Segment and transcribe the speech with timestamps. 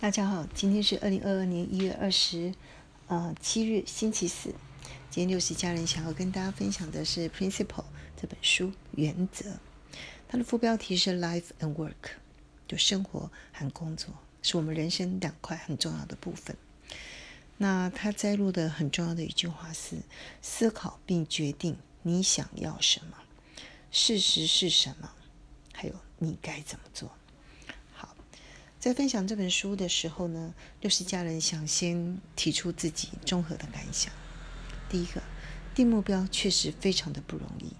[0.00, 2.54] 大家好，今天是二零二二年一月二十，
[3.08, 4.50] 呃七日星期四。
[5.10, 7.66] 今天六十家人想要跟大家分享的是《Principle》
[8.16, 9.58] 这本书原则。
[10.28, 12.12] 它的副标题是 “Life and Work”，
[12.68, 16.56] 就生活和工作是我们人生两块很重要的部分。
[17.56, 19.96] 那它摘录的很重要的一句话是：
[20.40, 23.16] 思考并决定你想要什么，
[23.90, 25.10] 事实是什么，
[25.72, 27.17] 还有你该怎么做。
[28.80, 34.12] 在分享这本书的时候呢，六十家人想先提出自己综合的感想。
[34.88, 35.20] 第一个，
[35.74, 37.72] 定目标确实非常的不容易，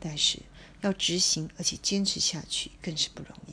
[0.00, 0.38] 但是
[0.80, 3.52] 要执行而且坚持下去更是不容易。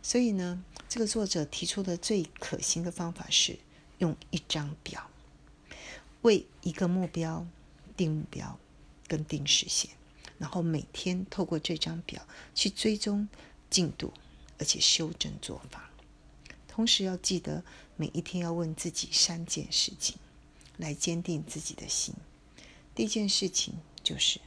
[0.00, 3.58] 所以呢，这个作者提出的最可行的方法是
[3.98, 5.10] 用一张表，
[6.22, 7.44] 为一个目标
[7.96, 8.56] 定目标
[9.08, 9.90] 跟定时线，
[10.38, 13.28] 然后每天透过这张表去追踪
[13.68, 14.12] 进度，
[14.58, 15.90] 而且修正做法。
[16.66, 17.64] 同时要记得，
[17.96, 20.16] 每一天要问自己三件事情，
[20.76, 22.14] 来坚定自己的心。
[22.94, 24.40] 第一件事情就是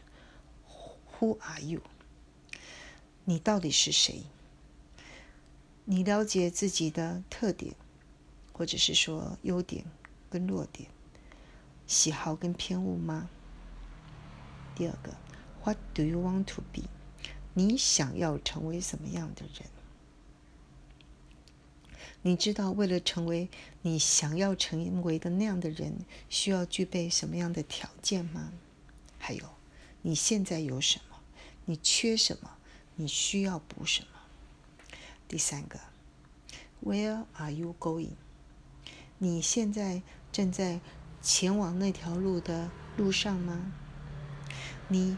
[1.20, 1.82] “Who are you？”
[3.26, 4.23] 你到底是谁？
[5.86, 7.76] 你了解自己的特点，
[8.54, 9.86] 或者是说优点
[10.30, 10.89] 跟弱点、
[11.86, 13.30] 喜好跟偏误吗？
[14.76, 15.16] 第二个
[15.64, 16.84] ，“What do you want to be？”
[17.54, 19.70] 你想要成为什么样的人？
[22.23, 23.50] 你知道，为了成为
[23.81, 28.53] 你想要成为的那样的人，需要具备什么样的条件吗？
[29.17, 29.44] 还有，
[30.03, 31.17] 你现在有什么？
[31.66, 32.58] 你缺什么？
[32.95, 34.08] 你需要补什么？
[35.27, 35.80] 第三个
[36.83, 38.11] ，Where are you going？
[39.17, 40.80] 你现在正在
[41.23, 43.73] 前往那条路的路上吗？
[44.89, 45.17] 你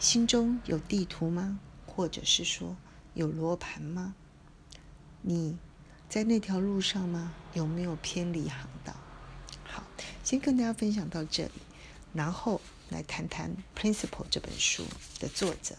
[0.00, 1.60] 心中有地图吗？
[1.86, 2.76] 或者是说
[3.14, 4.16] 有罗盘吗？
[5.22, 5.56] 你？
[6.08, 7.34] 在那条路上吗？
[7.54, 8.94] 有没有偏离航道？
[9.64, 9.82] 好，
[10.22, 11.52] 先跟大家分享到这里，
[12.12, 14.84] 然后来谈谈《Principle》这本书
[15.18, 15.76] 的作者。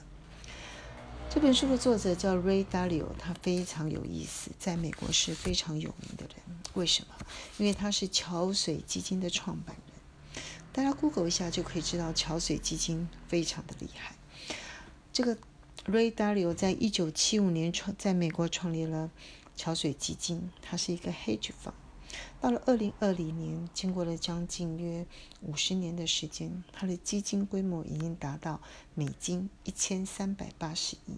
[1.29, 6.35] 这本书的作者叫 Ray Dalio，他非常有意思，在美国是非常有名的人。
[6.73, 7.15] 为什么？
[7.57, 10.43] 因为他是桥水基金的创办人。
[10.71, 14.15] 大家 Google 一下就可以知道，桥水基金非常的厉害。
[15.13, 15.37] 这个
[15.85, 19.09] Ray Dalio 在一九七五年创在美国创立了。
[19.55, 21.73] 桥水基金，它是一个 hedge fund。
[22.39, 25.05] 到了二零二零年，经过了将近约
[25.41, 28.61] 五十年的时间，它的基金规模已经达到
[28.93, 31.17] 美金一千三百八十亿。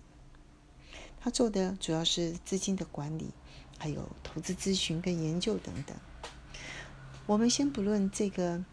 [1.19, 3.31] 他做的主要是资金的管理，
[3.77, 5.97] 还有投资咨询跟研究等等。
[7.25, 8.63] 我们先不论这个，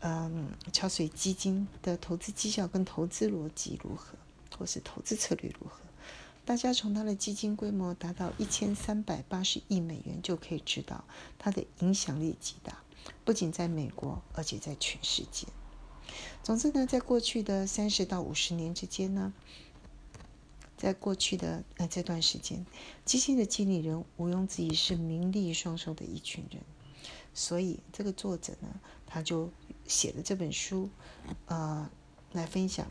[0.00, 4.16] 嗯，桥水基金的投资绩效跟投资逻辑如何，
[4.56, 5.85] 或是投资策略如何。
[6.46, 11.04] 大家从它的基金规模达到一千三百八十亿美元就可以知道
[11.40, 12.84] 它的影响力极大，
[13.24, 15.48] 不仅在美国，而且在全世界。
[16.44, 19.34] 总之呢，在过去的三十到五十年之间呢，
[20.76, 22.64] 在过去的呃这段时间，
[23.04, 26.62] 基金的经理人毋庸置疑是名利双收的一群人。
[27.34, 28.68] 所以这个作者呢，
[29.04, 29.50] 他就
[29.88, 30.90] 写了这本书，
[31.46, 31.90] 呃，
[32.32, 32.86] 来分享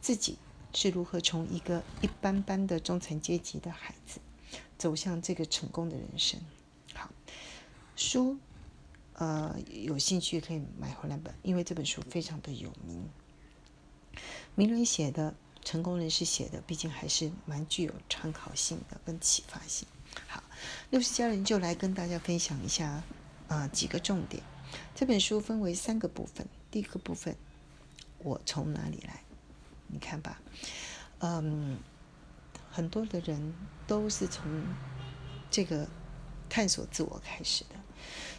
[0.00, 0.38] 自己。
[0.74, 4.18] 是如何从一个一般般的中产阶级的孩子，
[4.76, 6.40] 走向这个成功的人生？
[6.92, 7.08] 好，
[7.96, 8.36] 书，
[9.14, 13.08] 呃，有兴趣可以买回来本，因为这本书非常的有名，
[14.54, 15.34] 名人写的，
[15.64, 19.88] 成功人士写的，毕竟还是蛮具有参考性的跟启发性。
[20.26, 20.42] 好，
[20.90, 23.02] 六十家人就来跟大家分享一下，
[23.48, 24.42] 呃，几个重点。
[24.94, 27.36] 这本书分为三个部分，第一个部分，
[28.18, 29.23] 我从哪里来？
[29.86, 30.40] 你看吧，
[31.18, 31.78] 嗯，
[32.70, 33.54] 很多的人
[33.86, 34.44] 都是从
[35.50, 35.88] 这个
[36.48, 37.76] 探索自我开始的，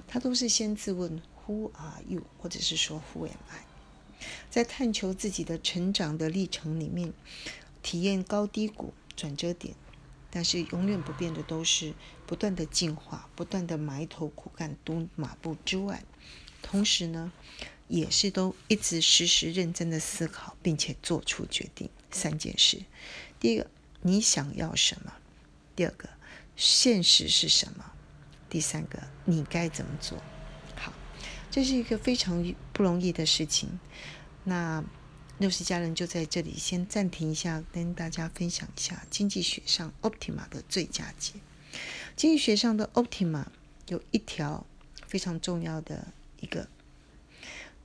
[0.07, 3.65] 他都是先自问 “Who are you？” 或者是说 “Who am I？”
[4.49, 7.13] 在探求自己的成长的历程里面，
[7.81, 9.75] 体验高低谷、转折点，
[10.29, 11.93] 但是永远不变的都是
[12.25, 16.03] 不断的进化、不断的埋头苦干、蹲马步之外，
[16.61, 17.31] 同时呢。
[17.87, 22.81] 也是都一直时时认真的思考，并且做出决定三件事。
[23.39, 23.69] 第一个，
[24.01, 25.13] 你想要什么？
[25.75, 26.09] 第二个，
[26.55, 27.91] 现实是什么？
[28.49, 30.17] 第三个，你该怎么做？
[30.75, 30.91] 好，
[31.51, 33.79] 这是一个非常不容易的事情。
[34.45, 34.83] 那
[35.37, 41.33] 六十家人就在这里先暂停一下，跟大家分享一下经济学上 Optima 的最佳解。
[42.15, 43.45] 经济学上的 Optima
[43.89, 44.65] 有一条
[45.07, 46.07] 非常重要的
[46.39, 46.67] 一个。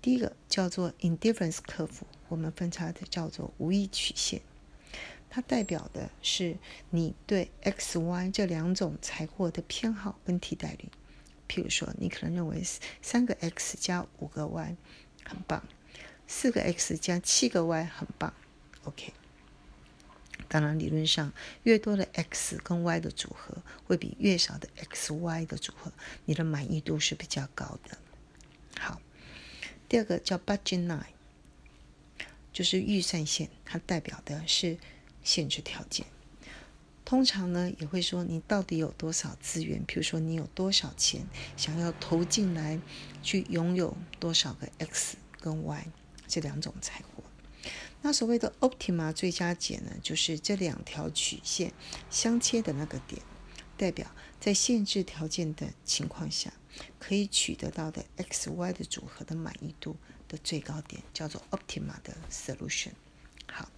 [0.02, 4.40] 第一个叫做 indifference 克服，我们分叉的叫做无意曲线。
[5.28, 6.56] 它代表的是
[6.90, 10.88] 你对 X、Y 这两种财货的偏好跟替代率。
[11.48, 12.62] 譬如说，你可能认为
[13.02, 14.76] 三个 X 加五个 Y
[15.24, 15.62] 很棒，
[16.26, 18.32] 四个 X 加七个 Y 很棒。
[18.84, 19.12] OK。
[20.48, 21.32] 当然，理论上，
[21.62, 25.92] 越多的 X 跟 Y 的组合，会比越少的 X、Y 的组合，
[26.24, 27.98] 你的满意度是比较高的。
[28.80, 29.00] 好，
[29.90, 31.02] 第二个叫 Budget Line，
[32.52, 34.78] 就是预算线，它代表的是
[35.24, 36.06] 限制条件。
[37.04, 41.26] 通常呢，也会说你到底有多少资源，比如说你有多少钱
[41.56, 42.80] 想要投进来，
[43.20, 45.88] 去拥有多少个 X 跟 Y
[46.28, 47.24] 这两种财货。
[48.02, 51.72] 那所谓的 optima 最佳解呢，就是这两条曲线
[52.08, 53.20] 相切的那个点，
[53.80, 54.06] 代表
[54.38, 56.52] 在限制条件的情况下，
[56.98, 59.96] 可以取得到的 x y 的组合的满意度
[60.28, 62.90] 的最高点，叫做 optima 的 solution。
[63.46, 63.70] 好，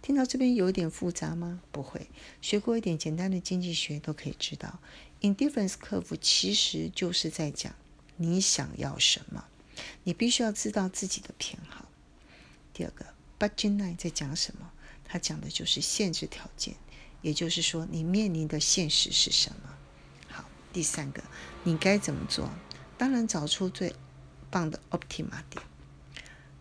[0.00, 1.60] 听到这边有点复杂吗？
[1.72, 2.08] 不会，
[2.40, 4.78] 学过一点简单的经济学都可以知道
[5.22, 7.74] ，indifference curve 其实就是在讲
[8.16, 9.44] 你想要什么，
[10.04, 11.86] 你必须要知道自己的偏好。
[12.72, 13.04] 第二个。
[13.40, 14.72] Budget line 在讲什么？
[15.04, 16.74] 它讲的就是限制条件，
[17.22, 19.76] 也就是说你面临的现实是什么。
[20.28, 21.22] 好，第三个，
[21.64, 22.50] 你该怎么做？
[22.96, 23.94] 当然找出最
[24.50, 25.62] 棒的 optima 点，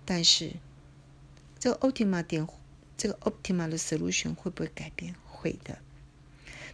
[0.05, 0.53] 但是
[1.57, 2.47] 这个 optima 点，
[2.95, 5.15] 这个 optima 的 solution 会不会改变？
[5.25, 5.79] 会的。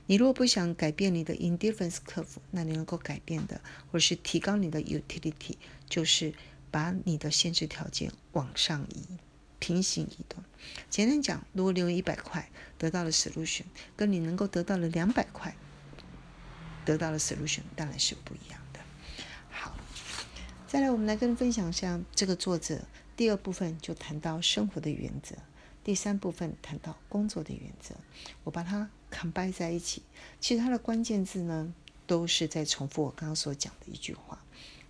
[0.06, 5.56] 你如果不想改变你的 indifference curve，那你能够改变的，或是提高你的 utility，
[5.88, 6.34] 就是
[6.70, 9.06] 把你的限制条件往上移。
[9.64, 10.44] 平行移动，
[10.90, 13.64] 简单讲，如果你用一百块得到了 solution，
[13.96, 15.56] 跟你能够得到了两百块
[16.84, 18.82] 得到了 solution，当然是不一样的。
[19.50, 19.74] 好，
[20.68, 22.82] 再来，我们来跟分享一下这个作者
[23.16, 25.38] 第二部分就谈到生活的原则，
[25.82, 27.96] 第三部分谈到工作的原则，
[28.44, 30.04] 我把它 combine 在一起。
[30.42, 31.74] 其实它的关键字呢，
[32.06, 34.44] 都是在重复我刚刚所讲的一句话。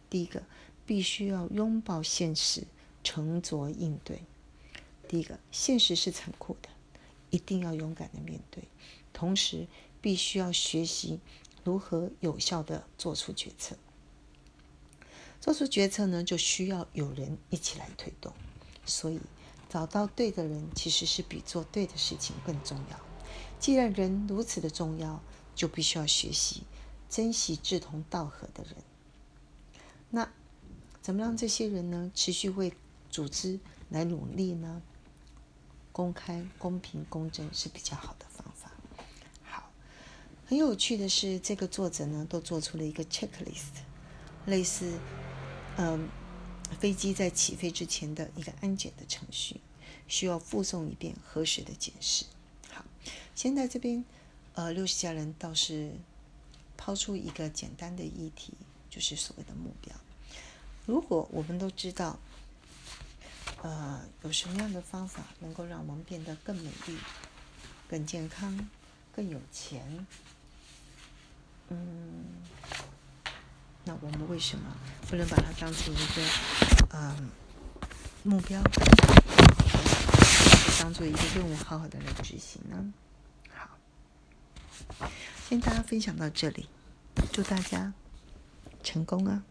[0.10, 0.42] 第一个，
[0.88, 2.64] 必须要拥抱现实，
[3.04, 4.24] 沉着应对。
[5.14, 6.70] 第一个，现实是残酷的，
[7.30, 8.64] 一定要勇敢的面对。
[9.14, 9.68] 同时，
[10.02, 11.20] 必须要学习
[11.64, 13.76] 如何有效的做出决策。
[15.40, 18.34] 做出决策呢，就需要有人一起来推动。
[18.88, 19.20] 所以，
[19.70, 23.00] 找到对的人，其实是比做对的事情更重要。
[23.60, 25.22] 既然人如此的重要，
[25.54, 26.64] 就必须要学习
[27.08, 28.78] 珍惜志同道合的人。
[30.10, 30.34] 那
[31.04, 32.74] 怎么让这些人呢，持续为
[33.12, 33.60] 组织
[33.90, 34.82] 来努力呢？
[35.94, 38.72] 公开、公平、公正是比较好的方法。
[39.44, 39.72] 好，
[40.48, 43.84] 很有趣的是，这个作者呢都做出了一个 checklist，
[44.48, 44.98] 类似
[45.78, 46.10] 嗯
[46.80, 49.62] 飞机在起飞之前的一个安检的程序，
[50.08, 52.26] 需要附送一遍核实的检视。
[52.72, 52.84] 好，
[53.36, 54.04] 现在这边
[54.56, 55.92] 呃六十家人倒是
[56.76, 58.54] 抛出一个简单的议题，
[58.90, 59.96] 就是所谓的目标。
[60.88, 62.18] 如果我们都知道。
[63.64, 66.98] 呃，有什么样的方法能够让我们变得更美丽、
[67.90, 68.70] 更健康、
[69.16, 70.06] 更有钱？
[71.70, 72.26] 嗯，
[73.86, 74.76] 那我们为什么
[75.10, 76.22] 不能把它当成一个
[76.92, 77.30] 嗯
[78.24, 78.62] 目标，
[80.82, 82.94] 当做一个任务，好好的来执行呢？
[83.50, 85.08] 好，
[85.48, 86.68] 先大家分享到这里，
[87.32, 87.94] 祝大家
[88.84, 89.46] 成功啊！